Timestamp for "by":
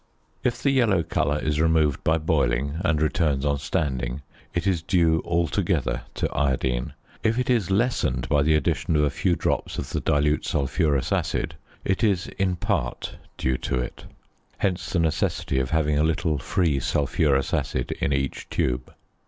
2.03-2.17, 8.27-8.41